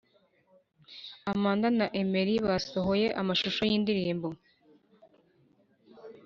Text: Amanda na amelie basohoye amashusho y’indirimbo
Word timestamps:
Amanda 1.31 1.67
na 1.77 1.85
amelie 2.01 2.43
basohoye 2.47 3.07
amashusho 3.21 3.61
y’indirimbo 3.69 4.27